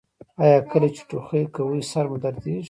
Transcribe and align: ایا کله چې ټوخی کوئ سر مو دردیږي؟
ایا 0.43 0.59
کله 0.71 0.87
چې 0.95 1.01
ټوخی 1.09 1.43
کوئ 1.55 1.79
سر 1.91 2.05
مو 2.09 2.17
دردیږي؟ 2.23 2.57